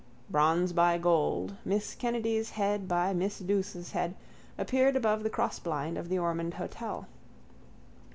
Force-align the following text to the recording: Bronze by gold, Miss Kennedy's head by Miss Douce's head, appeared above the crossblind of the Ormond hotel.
Bronze 0.31 0.73
by 0.73 0.97
gold, 0.97 1.57
Miss 1.63 1.93
Kennedy's 1.93 2.49
head 2.49 2.87
by 2.87 3.13
Miss 3.13 3.37
Douce's 3.37 3.91
head, 3.91 4.15
appeared 4.57 4.95
above 4.95 5.21
the 5.21 5.29
crossblind 5.29 5.95
of 5.95 6.09
the 6.09 6.17
Ormond 6.17 6.55
hotel. 6.55 7.05